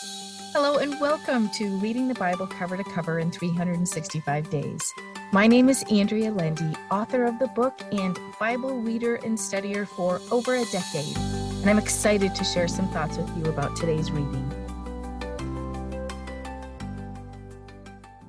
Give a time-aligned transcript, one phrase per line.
[0.00, 4.94] Hello, and welcome to Reading the Bible Cover to Cover in 365 Days.
[5.32, 10.20] My name is Andrea Lendy, author of the book and Bible reader and studier for
[10.30, 14.48] over a decade, and I'm excited to share some thoughts with you about today's reading.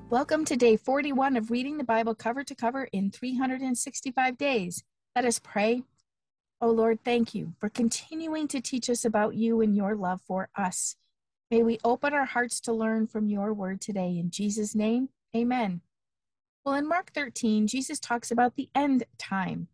[0.10, 4.84] Welcome to day 41 of Reading the Bible Cover to Cover in 365 Days.
[5.16, 5.84] Let us pray.
[6.62, 10.50] Oh Lord, thank you for continuing to teach us about you and your love for
[10.56, 10.96] us.
[11.52, 14.20] May we open our hearts to learn from your word today.
[14.20, 15.82] In Jesus' name, amen.
[16.64, 19.68] Well, in Mark 13, Jesus talks about the end time.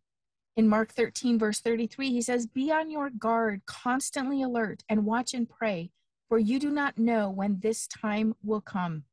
[0.55, 5.33] In Mark 13, verse 33, he says, Be on your guard, constantly alert, and watch
[5.33, 5.91] and pray,
[6.29, 9.03] for you do not know when this time will come.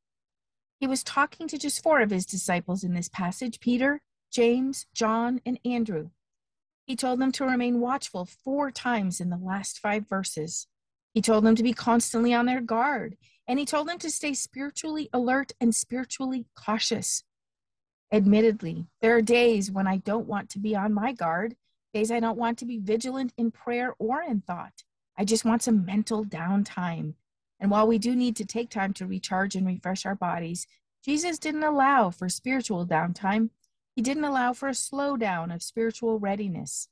[0.79, 4.01] He was talking to just four of his disciples in this passage Peter,
[4.31, 6.11] James, John, and Andrew.
[6.85, 10.67] He told them to remain watchful four times in the last five verses.
[11.13, 13.17] He told them to be constantly on their guard,
[13.47, 17.23] and he told them to stay spiritually alert and spiritually cautious.
[18.11, 21.55] Admittedly, there are days when I don't want to be on my guard,
[21.93, 24.83] days I don't want to be vigilant in prayer or in thought.
[25.17, 27.13] I just want some mental downtime.
[27.59, 30.67] And while we do need to take time to recharge and refresh our bodies,
[31.03, 33.49] Jesus didn't allow for spiritual downtime.
[33.95, 36.87] He didn't allow for a slowdown of spiritual readiness.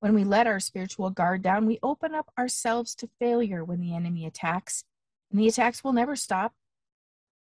[0.00, 3.94] When we let our spiritual guard down, we open up ourselves to failure when the
[3.94, 4.84] enemy attacks,
[5.30, 6.54] and the attacks will never stop.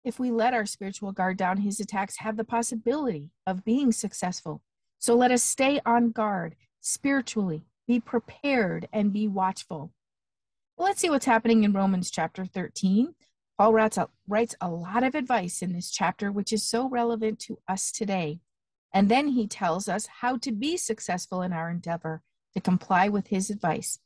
[0.06, 4.62] If we let our spiritual guard down, his attacks have the possibility of being successful.
[4.98, 9.92] So let us stay on guard spiritually, be prepared, and be watchful.
[10.78, 13.14] Well, let's see what's happening in Romans chapter 13.
[13.58, 17.40] Paul writes a, writes a lot of advice in this chapter, which is so relevant
[17.40, 18.40] to us today.
[18.94, 22.22] And then he tells us how to be successful in our endeavor
[22.58, 24.00] to comply with his advice.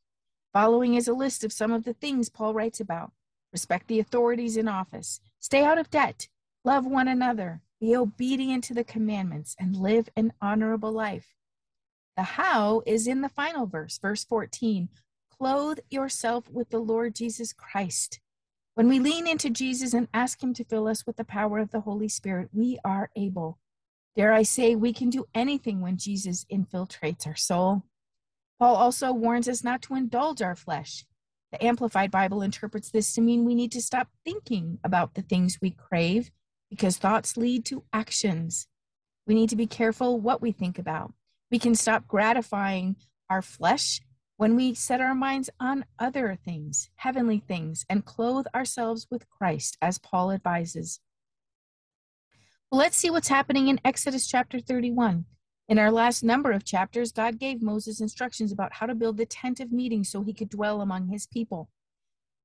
[0.51, 3.13] Following is a list of some of the things Paul writes about
[3.53, 6.29] respect the authorities in office, stay out of debt,
[6.63, 11.35] love one another, be obedient to the commandments, and live an honorable life.
[12.15, 14.89] The how is in the final verse, verse 14
[15.37, 18.19] clothe yourself with the Lord Jesus Christ.
[18.75, 21.71] When we lean into Jesus and ask Him to fill us with the power of
[21.71, 23.57] the Holy Spirit, we are able.
[24.15, 27.83] Dare I say, we can do anything when Jesus infiltrates our soul.
[28.61, 31.03] Paul also warns us not to indulge our flesh.
[31.51, 35.57] The Amplified Bible interprets this to mean we need to stop thinking about the things
[35.59, 36.29] we crave
[36.69, 38.67] because thoughts lead to actions.
[39.25, 41.11] We need to be careful what we think about.
[41.49, 42.97] We can stop gratifying
[43.31, 43.99] our flesh
[44.37, 49.75] when we set our minds on other things, heavenly things, and clothe ourselves with Christ,
[49.81, 50.99] as Paul advises.
[52.71, 55.25] Well, let's see what's happening in Exodus chapter 31.
[55.69, 59.25] In our last number of chapters, God gave Moses instructions about how to build the
[59.25, 61.69] tent of meeting so he could dwell among his people.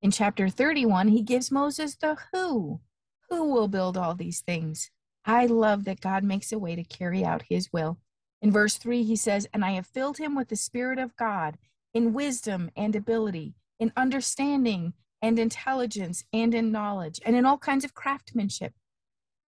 [0.02, 2.80] In chapter 31, he gives Moses the who.
[3.28, 4.90] Who will build all these things?
[5.24, 7.98] I love that God makes a way to carry out his will.
[8.40, 11.58] In verse 3, he says, And I have filled him with the Spirit of God
[11.92, 17.84] in wisdom and ability, in understanding and intelligence and in knowledge, and in all kinds
[17.84, 18.74] of craftsmanship.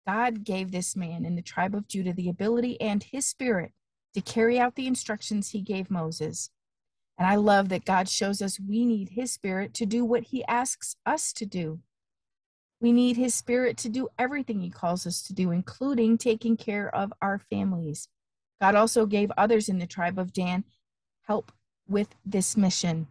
[0.09, 3.73] God gave this man in the tribe of Judah the ability and his spirit
[4.15, 6.49] to carry out the instructions he gave Moses.
[7.19, 10.43] And I love that God shows us we need his spirit to do what he
[10.47, 11.81] asks us to do.
[12.81, 16.89] We need his spirit to do everything he calls us to do, including taking care
[16.95, 18.09] of our families.
[18.63, 20.65] God also gave others in the tribe of Dan
[21.27, 21.53] help
[21.87, 23.09] with this mission.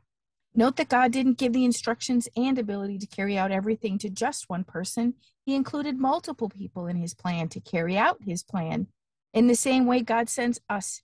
[0.57, 4.49] Note that God didn't give the instructions and ability to carry out everything to just
[4.49, 5.13] one person.
[5.45, 8.87] He included multiple people in his plan to carry out his plan.
[9.35, 11.03] In the same way, God sends us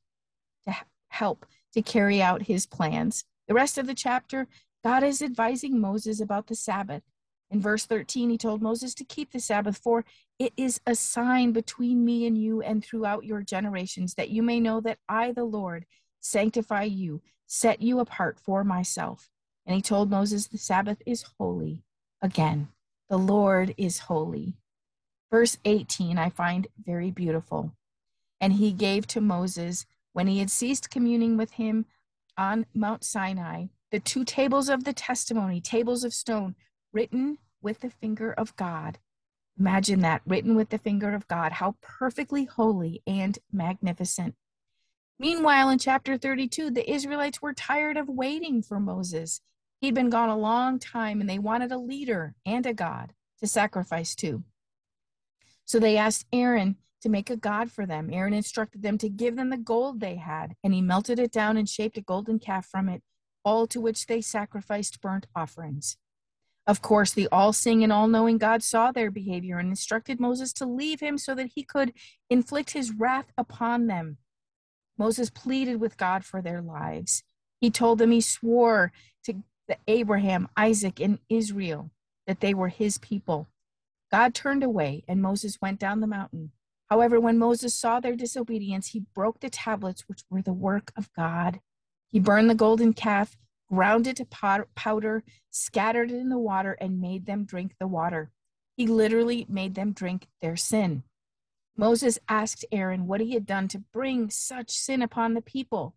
[0.65, 0.75] to
[1.09, 3.25] help to carry out his plans.
[3.47, 4.47] The rest of the chapter,
[4.83, 7.03] God is advising Moses about the Sabbath.
[7.51, 10.03] In verse 13, he told Moses to keep the Sabbath, for
[10.39, 14.59] it is a sign between me and you and throughout your generations, that you may
[14.59, 15.85] know that I, the Lord,
[16.21, 19.29] sanctify you, set you apart for myself.
[19.65, 21.83] And he told Moses, The Sabbath is holy.
[22.21, 22.69] Again,
[23.09, 24.55] the Lord is holy.
[25.31, 27.73] Verse 18, I find very beautiful.
[28.39, 31.85] And he gave to Moses, when he had ceased communing with him
[32.37, 36.55] on Mount Sinai, the two tables of the testimony, tables of stone,
[36.91, 38.99] written with the finger of God.
[39.59, 41.53] Imagine that, written with the finger of God.
[41.53, 44.35] How perfectly holy and magnificent.
[45.19, 49.41] Meanwhile, in chapter 32, the Israelites were tired of waiting for Moses.
[49.83, 53.47] He'd been gone a long time and they wanted a leader and a God to
[53.47, 54.45] sacrifice to.
[55.65, 58.09] So they asked Aaron to make a God for them.
[58.09, 61.57] Aaron instructed them to give them the gold they had, and he melted it down
[61.57, 63.03] and shaped a golden calf from it,
[63.43, 65.97] all to which they sacrificed burnt offerings.
[66.65, 70.53] Of course, the all seeing and all knowing God saw their behavior and instructed Moses
[70.53, 71.91] to leave him so that he could
[72.29, 74.15] inflict his wrath upon them.
[74.97, 77.21] Moses pleaded with God for their lives.
[77.59, 78.93] He told them he swore
[79.25, 79.43] to
[79.87, 81.91] Abraham, Isaac, and Israel
[82.27, 83.49] that they were his people.
[84.11, 86.51] God turned away, and Moses went down the mountain.
[86.89, 91.11] However, when Moses saw their disobedience, he broke the tablets, which were the work of
[91.13, 91.59] God.
[92.11, 93.35] He burned the golden calf,
[93.69, 94.25] ground it to
[94.75, 98.31] powder, scattered it in the water, and made them drink the water.
[98.77, 101.03] He literally made them drink their sin.
[101.75, 105.95] Moses asked Aaron what he had done to bring such sin upon the people.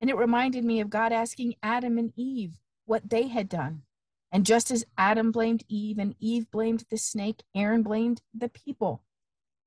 [0.00, 2.54] And it reminded me of God asking Adam and Eve
[2.86, 3.82] what they had done.
[4.30, 9.02] And just as Adam blamed Eve and Eve blamed the snake, Aaron blamed the people.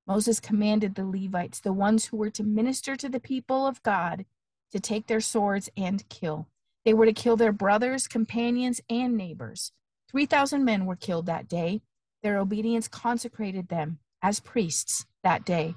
[0.07, 4.25] Moses commanded the Levites, the ones who were to minister to the people of God,
[4.71, 6.47] to take their swords and kill.
[6.83, 9.71] They were to kill their brothers, companions, and neighbors.
[10.09, 11.81] 3,000 men were killed that day.
[12.23, 15.75] Their obedience consecrated them as priests that day.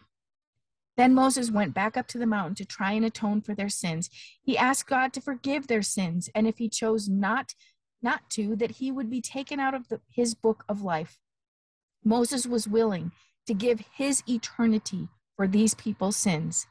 [0.99, 4.11] Then Moses went back up to the mountain to try and atone for their sins.
[4.43, 7.55] He asked God to forgive their sins, and if he chose not
[8.03, 11.19] not to, that he would be taken out of the, his book of life.
[12.05, 13.13] Moses was willing
[13.47, 16.67] to give his eternity for these people's sins.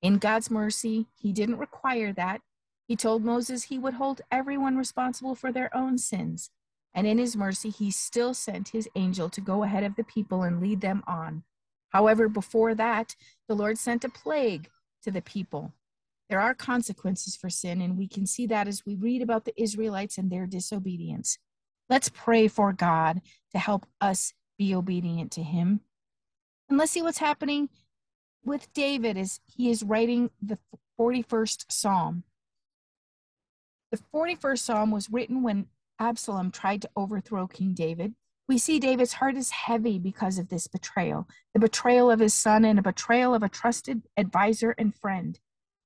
[0.00, 2.40] In God's mercy, he didn't require that.
[2.86, 6.50] He told Moses he would hold everyone responsible for their own sins.
[6.94, 10.42] And in his mercy, he still sent his angel to go ahead of the people
[10.42, 11.44] and lead them on.
[11.92, 13.14] However, before that,
[13.48, 14.68] the Lord sent a plague
[15.02, 15.72] to the people.
[16.30, 19.60] There are consequences for sin, and we can see that as we read about the
[19.60, 21.38] Israelites and their disobedience.
[21.90, 23.20] Let's pray for God
[23.52, 25.80] to help us be obedient to Him.
[26.68, 27.68] And let's see what's happening
[28.44, 30.58] with David as he is writing the
[30.98, 32.24] 41st Psalm.
[33.90, 35.66] The 41st Psalm was written when
[35.98, 38.14] Absalom tried to overthrow King David.
[38.48, 42.64] We see David's heart is heavy because of this betrayal, the betrayal of his son
[42.64, 45.38] and a betrayal of a trusted advisor and friend.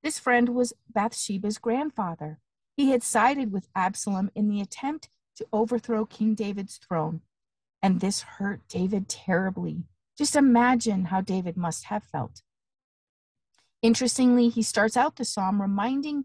[0.03, 2.39] This friend was Bathsheba's grandfather.
[2.77, 7.21] He had sided with Absalom in the attempt to overthrow King David's throne,
[7.83, 9.85] and this hurt David terribly.
[10.17, 12.43] Just imagine how David must have felt.
[13.83, 16.25] Interestingly, he starts out the psalm reminding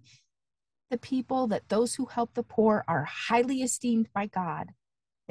[0.89, 4.73] the people that those who help the poor are highly esteemed by God.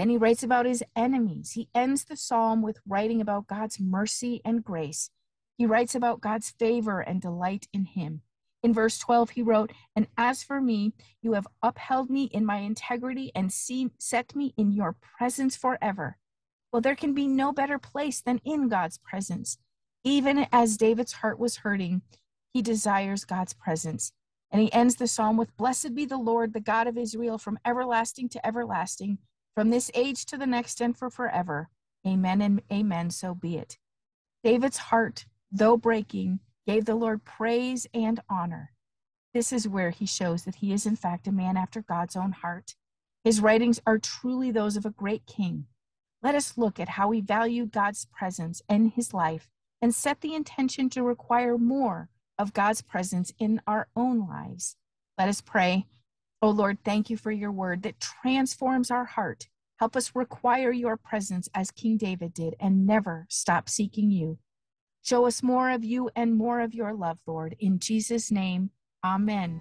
[0.01, 1.51] Then he writes about his enemies.
[1.51, 5.11] He ends the psalm with writing about God's mercy and grace.
[5.59, 8.23] He writes about God's favor and delight in him.
[8.63, 12.61] In verse 12, he wrote, And as for me, you have upheld me in my
[12.61, 16.17] integrity and set me in your presence forever.
[16.73, 19.59] Well, there can be no better place than in God's presence.
[20.03, 22.01] Even as David's heart was hurting,
[22.55, 24.13] he desires God's presence.
[24.51, 27.59] And he ends the psalm with Blessed be the Lord, the God of Israel, from
[27.67, 29.19] everlasting to everlasting
[29.55, 31.69] from this age to the next and for forever.
[32.07, 33.79] Amen and amen, so be it.
[34.43, 38.73] David's heart, though breaking, gave the Lord praise and honor.
[39.35, 42.33] This is where he shows that he is, in fact, a man after God's own
[42.33, 42.75] heart.
[43.23, 45.67] His writings are truly those of a great king.
[46.23, 49.49] Let us look at how he valued God's presence in his life
[49.81, 52.09] and set the intention to require more
[52.39, 54.77] of God's presence in our own lives.
[55.19, 55.87] Let us pray.
[56.43, 59.49] Oh Lord, thank you for your word that transforms our heart.
[59.79, 64.39] Help us require your presence as King David did and never stop seeking you.
[65.03, 67.57] Show us more of you and more of your love, Lord.
[67.59, 68.71] In Jesus' name,
[69.05, 69.61] amen.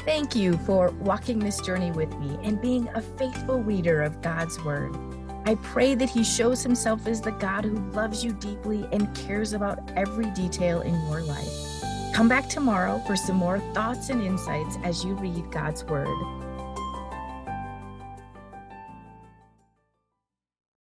[0.00, 4.60] Thank you for walking this journey with me and being a faithful reader of God's
[4.64, 4.96] Word.
[5.44, 9.52] I pray that He shows Himself as the God who loves you deeply and cares
[9.52, 11.75] about every detail in your life.
[12.16, 16.45] Come back tomorrow for some more thoughts and insights as you read God's Word.